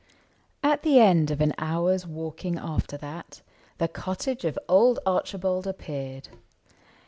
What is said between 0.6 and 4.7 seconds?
At the end of an hour's walking after that The cottage of